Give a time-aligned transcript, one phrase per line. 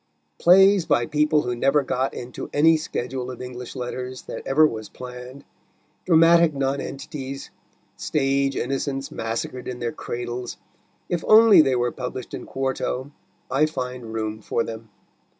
[0.39, 4.89] Plays by people who never got into any schedule of English letters that ever was
[4.89, 5.45] planned,
[6.07, 7.51] dramatic nonentities,
[7.97, 10.57] stage innocents massacred in their cradles,
[11.07, 13.11] if only they were published in quarto
[13.51, 14.89] I find room for them.